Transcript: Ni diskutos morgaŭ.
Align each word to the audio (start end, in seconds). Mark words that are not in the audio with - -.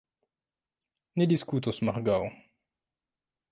Ni 1.21 1.27
diskutos 1.35 1.81
morgaŭ. 1.91 2.19